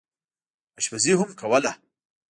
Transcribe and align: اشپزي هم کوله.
اشپزي 0.79 1.13
هم 1.19 1.29
کوله. 1.39 1.71